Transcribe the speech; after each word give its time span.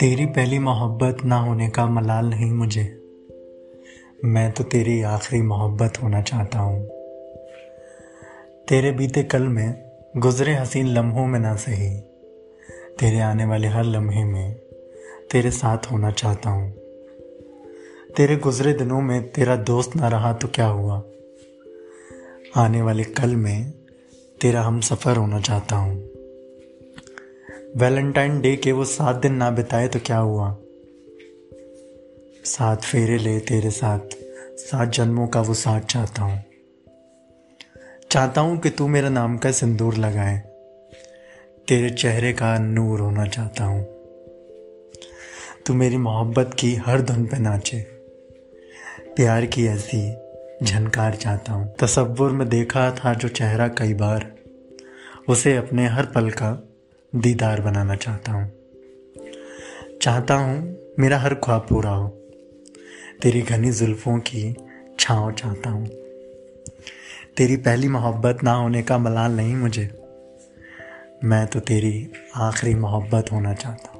तेरी 0.00 0.26
पहली 0.26 0.58
मोहब्बत 0.58 1.16
ना 1.24 1.36
होने 1.36 1.68
का 1.68 1.86
मलाल 1.86 2.26
नहीं 2.26 2.52
मुझे। 2.52 3.02
मैं 4.24 4.52
तो 4.52 4.64
तेरी 4.64 5.02
आखिरी 5.02 5.42
मोहब्बत 5.42 5.92
होना 6.02 6.22
चाहता 6.22 6.58
हूँ। 6.58 6.86
तेरे 8.68 8.92
बीते 8.92 9.22
कल 9.22 9.42
में 9.42 9.90
गुजरे 10.16 10.54
हसीन 10.54 10.86
लम्हों 10.86 11.26
में 11.26 11.40
ना 11.40 11.56
सही। 11.56 12.00
तेरे 12.98 13.20
आने 13.20 13.44
वाले 13.44 13.68
हर 13.68 13.84
लम्हे 13.84 14.24
में 14.24 14.52
तेरे 15.30 15.50
साथ 15.50 15.78
होना 15.92 16.10
चाहता 16.10 16.50
हूँ। 16.50 16.70
तेरे 18.16 18.36
गुजरे 18.36 18.72
दिनों 18.72 19.00
में 19.00 19.32
तेरा 19.32 19.56
दोस्त 19.56 19.96
ना 19.96 20.08
रहा 20.08 20.32
तो 20.32 20.48
क्या 20.48 20.66
हुआ? 20.66 21.02
आने 22.56 22.82
वाले 22.82 23.04
कल 23.04 23.36
में 23.36 23.72
तेरा 24.40 24.62
हम 24.62 24.80
सफ़र 24.80 25.16
होना 25.16 25.40
चाहता 25.40 25.76
हूँ। 25.76 26.07
वैलेंटाइन 27.76 28.40
डे 28.40 28.56
के 28.56 28.72
वो 28.72 28.84
सात 28.84 29.16
दिन 29.16 29.34
ना 29.34 29.50
बिताए 29.50 29.88
तो 29.88 30.00
क्या 30.06 30.18
हुआ? 30.18 30.56
सात 32.44 32.82
फेरे 32.82 33.18
ले 33.18 33.38
तेरे 33.38 33.70
साथ, 33.70 33.98
सात 34.56 34.88
जन्मों 34.88 35.26
का 35.26 35.40
वो 35.40 35.54
साथ 35.54 35.80
चाहता 35.80 36.22
हूँ। 36.22 36.44
चाहता 38.10 38.40
हूँ 38.40 38.58
कि 38.58 38.70
तू 38.70 38.88
मेरा 38.88 39.08
नाम 39.08 39.38
का 39.38 39.50
सिंदूर 39.50 39.94
लगाए। 39.94 40.38
तेरे 41.68 41.90
चेहरे 41.90 42.32
का 42.32 42.58
नूर 42.58 43.00
होना 43.00 43.26
चाहता 43.26 43.64
हूँ। 43.64 43.84
तू 45.66 45.74
मेरी 45.74 45.96
मोहब्बत 45.96 46.56
की 46.58 46.74
हर 46.74 47.00
धुन 47.02 47.24
पे 47.24 47.38
नाचे। 47.38 47.80
प्यार 49.16 49.46
की 49.46 49.66
ऐसी 49.66 50.16
झनकार 50.64 51.14
चाहता 51.14 51.52
हूँ। 51.52 51.74
तस्वुर 51.76 52.30
में 52.30 52.48
देखा 52.48 52.90
था 52.90 53.14
जो 53.14 53.28
चेहरा 53.28 53.68
कई 53.68 53.94
बार, 53.94 54.32
उसे 55.28 55.56
अपने 55.56 55.86
हर 55.86 56.06
पल 56.06 56.30
का 56.30 56.67
दीदार 57.16 57.60
बनाना 57.60 57.96
चाहता 57.96 58.32
हूँ। 58.32 58.52
चाहता 60.02 60.34
हूँ 60.34 60.76
मेरा 60.98 61.18
हर 61.18 61.34
ख्वाब 61.34 61.66
पूरा 61.68 61.90
हो। 61.90 62.08
तेरी 63.22 63.42
घनी 63.42 63.72
जुल्फ़ों 63.72 64.18
की 64.18 64.56
छाँव 65.00 65.32
चाहता 65.32 65.70
हूँ। 65.70 65.86
तेरी 67.36 67.56
पहली 67.56 67.88
मोहब्बत 67.88 68.38
ना 68.44 68.52
होने 68.52 68.82
का 68.82 68.98
मलाल 68.98 69.32
नहीं 69.32 69.54
मुझे। 69.54 69.90
मैं 71.24 71.46
तो 71.46 71.60
तेरी 71.60 72.12
आखिरी 72.36 72.74
मोहब्बत 72.74 73.32
होना 73.32 73.54
चाहता 73.54 73.90
हूँ। 73.90 73.98